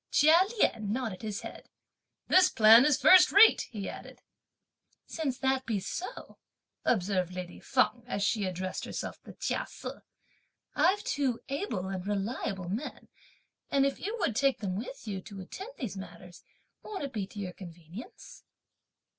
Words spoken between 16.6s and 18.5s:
won't it be to your convenience?"